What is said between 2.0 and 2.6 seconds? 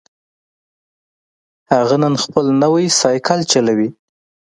نن خپل